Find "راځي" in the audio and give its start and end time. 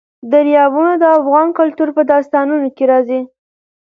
2.91-3.21